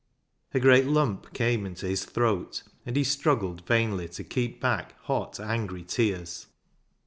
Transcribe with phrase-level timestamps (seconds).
[0.51, 5.39] A great lump came into his throat, and he struggled vainly to keep back hot,
[5.39, 6.47] angry tears.